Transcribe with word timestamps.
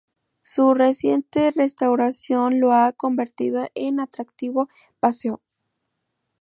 Su 0.41 0.73
reciente 0.73 1.51
restauración 1.51 2.59
lo 2.59 2.71
ha 2.73 2.91
convertido 2.91 3.67
en 3.75 3.99
atractivo 3.99 4.67
paseo. 4.99 5.41